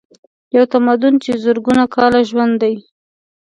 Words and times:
یو 0.55 0.63
تمدن 0.73 1.13
چې 1.23 1.31
زرګونه 1.43 1.83
کاله 1.95 2.21
ژوندی 2.29 2.59
دی. 2.77 2.83